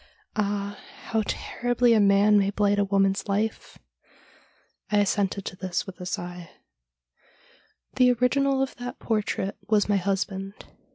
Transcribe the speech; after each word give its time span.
Ah, 0.35 0.79
how 1.09 1.21
terribly 1.27 1.93
a 1.93 1.99
man 1.99 2.35
may 2.39 2.49
blight 2.49 2.79
a 2.79 2.83
woman's 2.83 3.27
life!' 3.27 3.77
I 4.91 4.97
assented 5.01 5.45
to 5.45 5.55
this 5.55 5.85
with 5.85 6.01
a 6.01 6.07
sigh.' 6.07 6.49
The 7.97 8.13
original 8.13 8.63
of 8.63 8.75
that 8.77 8.97
portrait 8.97 9.57
was 9.69 9.87
my 9.87 9.97
husband. 9.97 10.55